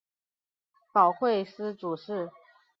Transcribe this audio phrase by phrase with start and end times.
[0.91, 2.31] 保惠司主事。